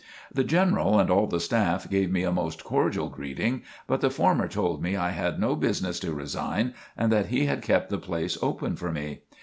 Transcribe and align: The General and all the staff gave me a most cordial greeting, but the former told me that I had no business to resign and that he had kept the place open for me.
The 0.33 0.43
General 0.43 0.99
and 0.99 1.11
all 1.11 1.27
the 1.27 1.39
staff 1.39 1.87
gave 1.87 2.09
me 2.11 2.23
a 2.23 2.31
most 2.31 2.63
cordial 2.63 3.07
greeting, 3.07 3.61
but 3.85 4.01
the 4.01 4.09
former 4.09 4.47
told 4.47 4.81
me 4.81 4.93
that 4.95 4.99
I 5.01 5.11
had 5.11 5.39
no 5.39 5.55
business 5.55 5.99
to 5.99 6.11
resign 6.11 6.73
and 6.97 7.11
that 7.11 7.27
he 7.27 7.45
had 7.45 7.61
kept 7.61 7.91
the 7.91 7.99
place 7.99 8.35
open 8.41 8.75
for 8.75 8.91
me. 8.91 9.21